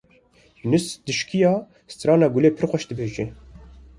Yûnûs 0.61 0.87
dîşkaya 1.05 1.53
strana 1.91 2.27
Gulê 2.33 2.51
pir 2.55 2.65
xweş 2.69 2.83
dibêje. 2.89 3.25